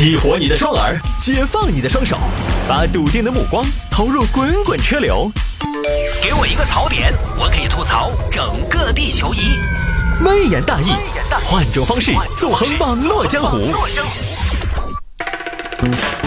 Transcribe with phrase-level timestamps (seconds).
[0.00, 2.16] 激活你的双耳，解放你的双手，
[2.66, 5.30] 把笃定的目光投入滚滚车流。
[6.22, 9.60] 给我一个槽点，我可以吐槽整个地球仪。
[10.24, 10.86] 微言大义，
[11.44, 13.74] 换种方式纵横网络江湖。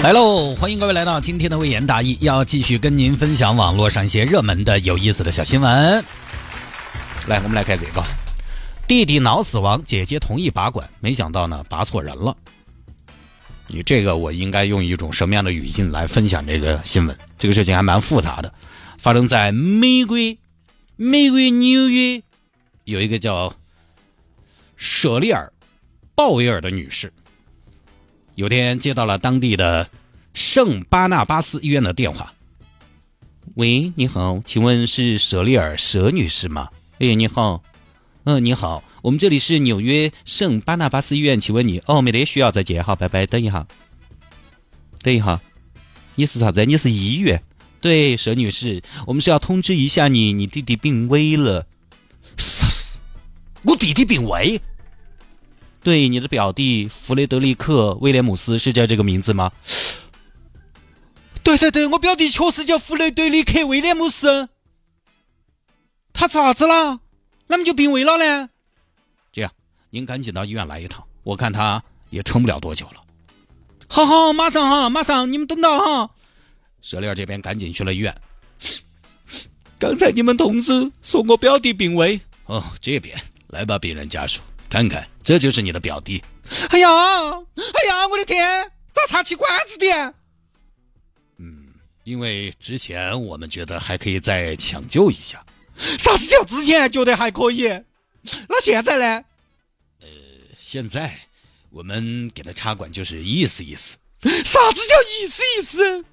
[0.04, 0.54] 来喽！
[0.54, 6.06] 欢迎各位来到今天的微言大义，要继续跟您分享网络上一些热门的、有意思的小新闻。
[7.26, 8.04] 来，我们来看这个：
[8.88, 12.38] 弟弟脑死亡，姐姐同意拔管，没想到呢，拔错人了。
[13.74, 17.18] 你这个，我应该用一种什么样的语境来分享这个新闻？
[17.40, 18.54] 这个事情还蛮复杂的，
[19.00, 20.16] 发生在美国，
[20.96, 22.22] 美国纽约
[22.84, 23.52] 有一个叫
[24.78, 25.52] 舍利尔·
[26.14, 27.12] 鲍威尔的女士。
[28.36, 29.90] 有天接到了当地的
[30.36, 32.32] 圣巴纳巴斯医院的电话。
[33.56, 36.70] 喂，你好，请问是舍利尔舍女士吗？
[37.00, 37.64] 哎，你好，
[38.26, 43.68] 嗯，你好，我们这里是纽约圣巴纳巴斯医院，请问你哦，没得需要再见，好，拜拜，等一下，
[45.02, 45.42] 等一下，
[46.16, 46.64] 你是啥子？
[46.64, 47.44] 你是医院？
[47.82, 51.68] 对，佘女士，我们是要通知一下你，你弟弟病危了。
[53.64, 54.62] 我弟弟病危？
[55.84, 59.52] 对，你的表弟弗雷德里克·威廉姆斯是叫这个名字吗？
[61.44, 64.48] 对对对，我表弟确实叫弗雷德里克·威廉姆斯。
[66.14, 67.02] 他咋子了？
[67.48, 68.50] 那么就病危了呢？
[69.32, 69.52] 这样，
[69.90, 73.02] 您赶紧到医院来一趟，我看他也撑不了多久了。
[73.88, 76.12] 好好，马上哈，马上，你们等到哈。
[76.82, 78.16] 舍利尔这边赶紧去了医院。
[79.80, 83.18] 刚才你们通知说我表弟病危哦，这边
[83.48, 84.42] 来吧，病人家属。
[84.70, 86.24] 看看，这就是你的表弟。
[86.70, 90.14] 哎呀，哎呀，我的天，咋插起管子的？
[91.38, 91.74] 嗯，
[92.04, 95.46] 因为之前我们觉得还可以再抢救一下。
[95.76, 97.68] 啥子叫之前觉得还可以？
[98.48, 99.26] 那现在呢？
[100.02, 100.08] 呃，
[100.58, 101.20] 现在
[101.70, 103.98] 我们给他插管就是意思意思。
[104.22, 106.06] 啥子叫意思意思？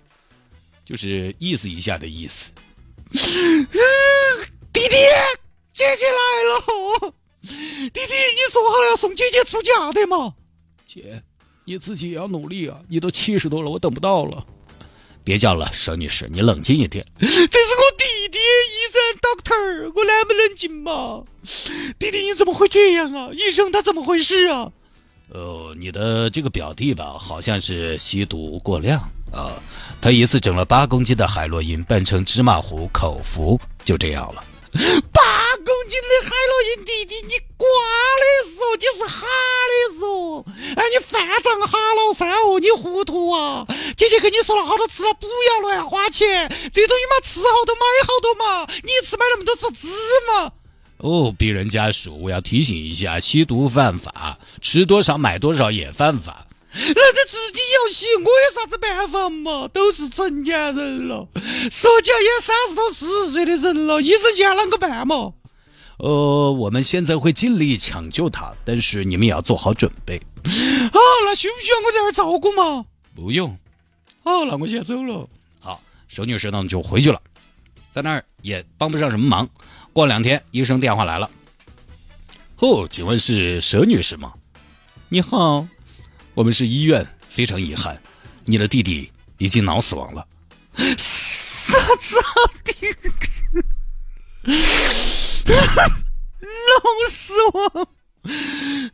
[0.84, 2.50] 就是意思一下的意思。
[4.72, 4.96] 弟弟，
[5.72, 7.14] 姐姐来了。
[7.42, 10.34] 弟弟，你说好了要送姐姐出嫁的嘛？
[10.84, 11.22] 姐，
[11.64, 12.80] 你自己也要努力啊！
[12.88, 14.44] 你都七十多了，我等不到了。
[15.22, 17.06] 别叫了，沈女士，你冷静一点。
[17.20, 18.89] 这是我弟弟，医生
[19.20, 21.22] ，doctor，我能不冷静嘛？
[21.98, 23.30] 弟弟，你怎么会这样啊？
[23.32, 24.70] 医生，他怎么回事啊？
[25.32, 29.00] 呃，你的这个表弟吧，好像是吸毒过量
[29.32, 29.52] 啊。
[30.00, 34.44] 他一次整了八公斤的海洛因，拌成芝麻糊口服，就这样了。
[35.90, 38.24] 八公斤的海洛因，弟弟，你瓜的
[38.54, 39.26] 说，你是哈
[39.66, 40.44] 的说，
[40.76, 43.66] 哎，你饭长哈了噻哦，你糊涂啊！
[43.96, 49.88] 姐姐跟你说了好多次了，不要乱花钱，这东西嘛，吃好多买好多嘛，你一次买那么多做芝
[50.28, 50.52] 麻。
[50.98, 56.46] 哦，病人家属，我要提醒一下，吸毒犯法，吃多少买多少也犯法。
[56.72, 59.66] 那他自己要吸，我有啥子办法嘛？
[59.66, 61.26] 都是成年人了，
[61.68, 65.32] 说起来也三十多四十岁的人了，医生叫啷个办嘛？
[66.02, 70.16] 呃，我们现在会尽力抢救他，但是你们也要做好准备。
[70.16, 72.86] 啊，那需不需要我在这儿照顾嘛？
[73.14, 73.54] 不用。
[74.24, 75.28] 好，那我先走了。
[75.60, 77.20] 好，佘女士呢就回去了，
[77.90, 79.46] 在那儿也帮不上什么忙。
[79.92, 81.30] 过两天，医生电话来了。
[82.60, 84.32] 哦，请问是佘女士吗？
[85.10, 85.66] 你好。
[86.32, 88.00] 我们是医院，非常遗憾，
[88.46, 90.26] 你的弟弟已经脑死亡了。
[90.96, 92.16] 啥子
[92.64, 92.72] 弟
[94.42, 95.19] 弟？
[95.50, 97.88] 脑死亡？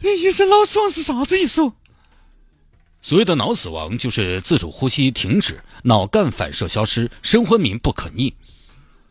[0.00, 1.72] 医生，脑死亡是啥子意思？
[3.02, 8.34] 所谓的脑死亡，就是自主呼吸停止，脑干反射消失，深昏迷不可逆。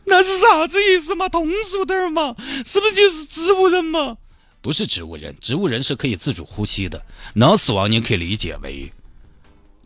[0.06, 1.30] 那是啥子意思嘛？
[1.30, 2.36] 通俗点嘛？
[2.66, 4.18] 是不是就是植物人嘛？
[4.62, 7.06] 不是植物人，植物人是可以自主呼吸的。
[7.36, 8.92] 脑死亡，您可以理解为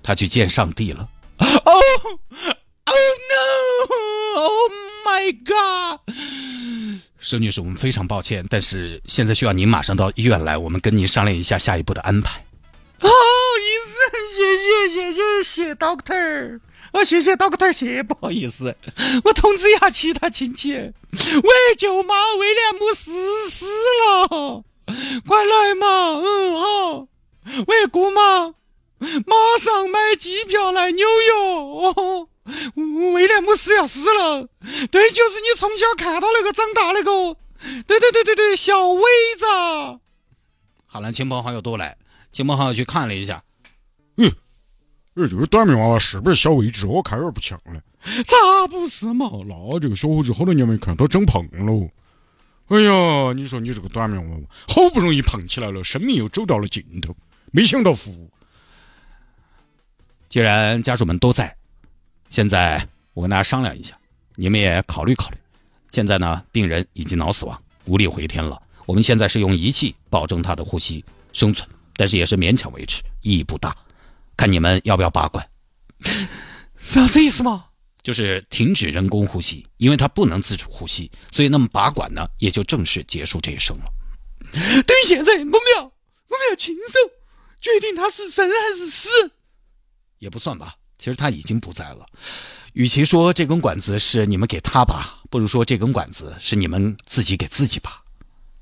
[0.02, 1.08] 他去见上帝了。
[1.38, 1.84] Oh,
[2.86, 2.96] oh
[3.30, 3.46] no!
[4.36, 4.72] Oh
[5.06, 6.00] my god!
[7.22, 12.40] 佘女士，我们非常抱歉，但是现在需要您马上到医院来，我们跟您商量一下下一步的安排。
[13.02, 14.00] 哦，医生，
[14.34, 16.60] 谢谢谢谢谢 doctor，
[16.92, 18.76] 啊，谢谢 doctor，谢，不好意思，
[19.26, 20.72] 我通知一下其他亲戚。
[20.74, 23.12] 喂，舅妈，威廉姆斯
[23.50, 24.64] 死了。
[25.28, 25.88] 快来嘛，
[26.24, 27.08] 嗯好。
[27.68, 28.54] 喂，姑妈，
[29.00, 32.29] 马上买机票来纽约哦。
[33.14, 34.48] 威廉姆斯要死了，
[34.90, 37.38] 对，就是你从小看到那个长大那个，
[37.86, 39.02] 对对对对对，小伟
[39.38, 39.46] 子。
[40.86, 41.98] 好了，亲朋好友都来，
[42.32, 43.44] 亲朋好友去看了一下，
[44.18, 44.32] 嗯，
[45.16, 46.86] 这就是短命娃娃，是不是小伟子？
[46.88, 47.82] 我看有点不像了。
[48.26, 49.30] 咋不是嘛？
[49.46, 51.90] 那这个小伙子好多年没看，都长胖了。
[52.68, 57.16] 哎呀，你说你这个短命娃娃，好不容易胖起来了，生命又走到了尽头，
[57.52, 58.30] 没想到服。
[60.30, 61.58] 既然家属们都在，
[62.30, 63.98] 现在我跟大家商量一下，
[64.36, 65.38] 你们也考虑考虑。
[65.92, 68.62] 现在呢，病人已经脑死亡，无力回天了。
[68.86, 71.04] 我们现在是用仪器保证他的呼吸
[71.34, 73.76] 生存，但是也是勉强维持，意义不大。
[74.38, 75.50] 看你们要不要拔管？
[76.78, 77.66] 啥子意思嘛？
[78.02, 83.84] 就是停止人工呼吸，因为他不能自主呼吸，所以那么拔管呢，也就正式结束这一生了。
[84.52, 87.00] 等于现在我们要我们要亲手
[87.60, 89.10] 决定他是生还是死，
[90.20, 90.76] 也不算吧。
[91.00, 92.06] 其实他已经不在了。
[92.74, 98.04] 与其说这根管子是你们给他拔，不如说这根管子是你们自己给自己拔，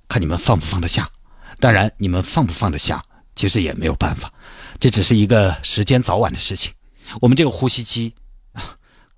[0.07, 1.11] 看你们放不放得下。
[1.59, 3.03] 当然，你们放不放得下，
[3.35, 4.31] 其实也没有办法，
[4.79, 6.71] 这只是一个时间早晚的事情。
[7.19, 8.13] 我们这个呼吸机。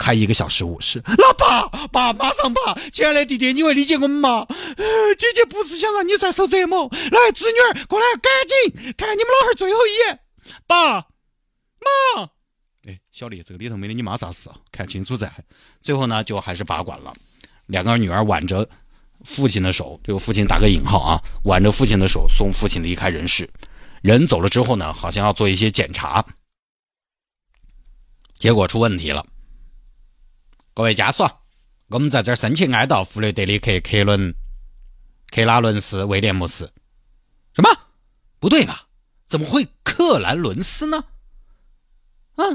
[0.02, 4.48] 开一个小时五十，老爸爸马上爸，亲爱的弟弟，你会理解我们吗？
[5.18, 10.20] 姐姐不是想让你再受折磨，来，侄女儿过来，赶紧看你们老汉最后一眼。
[10.66, 12.30] 爸妈，
[13.20, 14.56] 小丽，这个里头没得你妈啥事啊？
[14.72, 15.30] 看清楚再。
[15.82, 17.14] 最后呢，就还是拔管了。
[17.66, 18.66] 两个女儿挽着
[19.26, 23.50] 父亲的手，这个父亲打个引号啊，挽着父亲的手送父亲离开人世。
[24.02, 26.26] 人走了之后呢，好像要做一些检查，
[28.38, 29.26] 结果出问题了。
[30.74, 31.30] 各位家属，
[31.88, 34.34] 我们在这儿申请哀悼弗雷德里克·克伦·
[35.30, 36.72] 克拉伦斯·威廉姆斯。
[37.54, 37.70] 什么？
[38.40, 38.88] 不对吧？
[39.28, 41.04] 怎么会克兰伦斯呢？
[42.36, 42.46] 啊，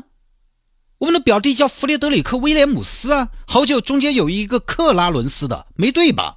[1.04, 6.36] 我们的表弟叫弗雷德里克·威廉姆斯啊，好久中间有一个克拉伦斯的，没对吧？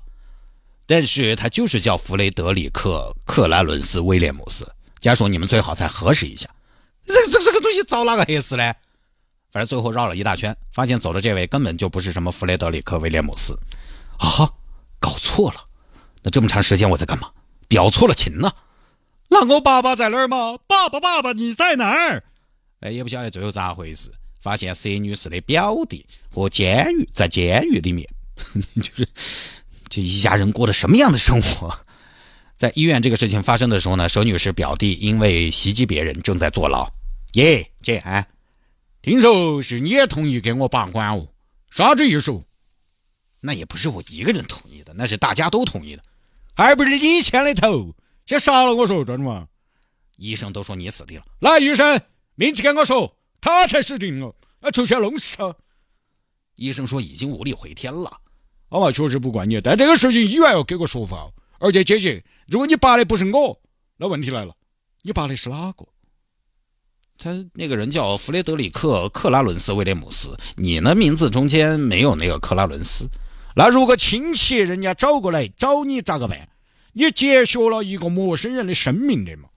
[0.86, 4.70] 但是他就是叫弗雷德里克·克拉伦斯·威廉姆斯。
[5.00, 6.50] 家属，你们最好再核实一下，
[7.06, 8.74] 这这这个东西找哪个核实呢？
[9.54, 13.58] 反正最后绕了一大圈，发现走的这位根本就不是什么弗雷德里克·威廉姆斯，
[14.18, 14.52] 啊，
[15.00, 15.62] 搞错了。
[16.24, 17.30] 那这么长时间我在干嘛？
[17.70, 18.52] 表错了情呢？
[19.30, 20.58] 那我爸爸在哪儿吗？
[20.68, 22.26] 爸爸，爸爸，你在哪儿？
[22.82, 24.12] 哎，也不晓得最后咋回事。
[24.40, 28.08] 发现佘女士的表弟和监狱在监狱里面，
[28.82, 29.08] 就是
[29.90, 31.78] 这一家人过的什么样的生活？
[32.58, 36.92] 在医院这个事情发生的时候呢，佘女士表弟因为袭击别人正在坐牢。
[37.34, 38.02] 耶，姐。
[39.02, 41.28] 听说是你也同意给我拔管哦？
[41.70, 42.42] 啥子意思？
[43.40, 46.04] 那也不是我一个人同意的，那是大家都同意的，
[46.56, 47.96] 还不是你牵的头？
[48.26, 49.48] 先杀了我说，真的嘛？
[50.18, 51.26] 医生都说你死定了。
[51.40, 52.02] 来，医生，
[52.36, 55.56] 明确跟我说，他才死定了，啊出去弄死他。
[56.56, 58.20] 医生说已经无力回天了。
[58.70, 61.30] 我嘛确实不怪你，但这个事情医院要给个说法。
[61.60, 63.60] 而且姐姐，如果你拔的不是我，
[63.98, 64.54] 那问题来了，
[65.02, 65.88] 你拔的是哪个？
[67.18, 73.08] 他那个人叫弗雷德里克·克拉伦斯·威廉姆斯，你呢名字中间没有那个克拉伦斯。
[73.56, 76.48] 那如果亲戚人家找过来找你咋个办？
[76.94, 79.50] 你结学了一个陌生人的生命的嘛？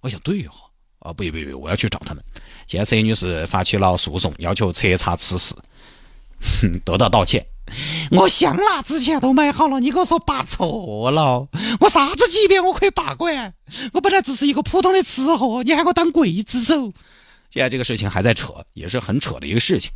[0.00, 2.24] 我想，对哈，啊，不不不，我要去找他们。
[2.70, 5.52] 现在佘女士发起了诉讼，要求彻查此事，
[6.84, 7.44] 得到道歉。
[8.12, 11.48] 我香辣之前都买好了，你给我说拔错了，
[11.80, 13.52] 我啥子级别我可以拔管？
[13.92, 16.92] 我本来只是一个普通的吃货，你喊我当刽子手。
[17.50, 19.90] 现在这个事情还在扯，也是很扯的一个事情，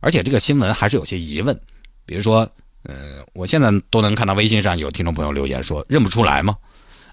[0.00, 1.58] 而且这个新闻还是有些疑问，
[2.04, 2.46] 比如说，
[2.82, 6.58] 呃，我现在都能看到微信上有听众朋友留言说认不出来吗？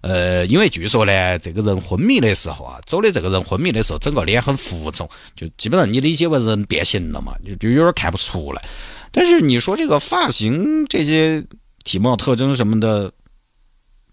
[0.02, 8.64] 呃，因为据说呢，这个人昏迷的时候啊，走的这个人昏迷的时候，整个脸很浮肿，就基本上你理解为人变形了嘛，就就有点看不出来。
[9.12, 11.46] 但是你说这个发型、这些
[11.84, 13.12] 体貌特征什么的，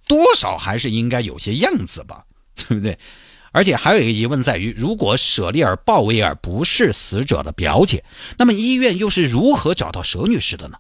[0.06, 2.24] 多少还是应该有些样子吧，
[2.54, 2.98] 对不对？
[3.50, 8.02] 而且还有一个疑问在于，如果舍利尔·鲍威尔不是死者的表姐，
[8.38, 10.78] 那么医院又是如何找到佘女士的呢？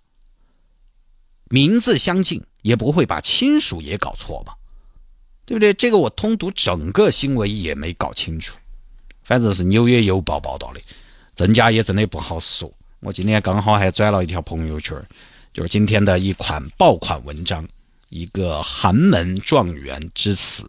[1.50, 4.54] 名字相近，也不会把亲属也搞错吧？
[5.44, 5.74] 对不对？
[5.74, 8.56] 这个我通读整个新闻也没搞清楚，
[9.24, 10.80] 反正是《纽约邮报》报道的，
[11.34, 12.72] 真假也真的不好说。
[13.00, 14.96] 我今天刚好还转了一条朋友圈，
[15.52, 17.66] 就是今天的一款爆款文章，
[18.10, 20.64] 一个寒门状元之死，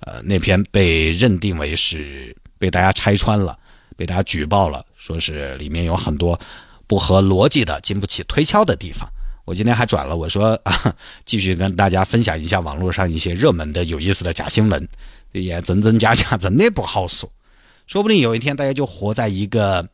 [0.00, 3.58] 呃，那篇被认定为是被大家拆穿了，
[3.96, 6.40] 被大家举报了，说是里面有很多
[6.86, 9.06] 不合逻辑的、经不起推敲的地方。
[9.48, 14.86] 我今天还转了，我说啊， 继续跟大家分享一下网络上一些热门的、有意思的假新闻，
[15.32, 17.32] 也真真假假，真的不好说，
[17.86, 19.88] 说不定有一天大家就活在一个。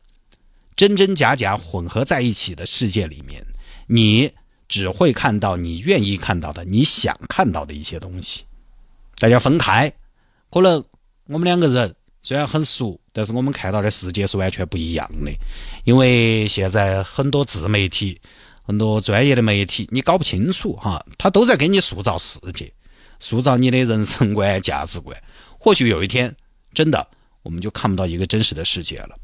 [0.75, 3.45] 真真假假混合在一起的世界里面，
[3.87, 4.29] 你
[4.67, 8.43] 只会看到你愿意看到的、你想看到的一些东西。
[9.17, 9.93] 大家分开，
[10.51, 10.83] 可能
[11.27, 15.31] 我们两个人虽然很熟，但是我们看到的世界是完全不一样的。
[15.85, 18.19] 因为现在很多自媒体、
[18.65, 22.73] 很多专业的媒体，你搞不清楚哈，他都在给你塑造世界，
[23.19, 25.15] 塑造你的人生观、价值观。
[25.59, 26.35] 或许有一天，
[26.73, 27.07] 真的。
[27.43, 29.15] 我们就看不到一个真实的世界了。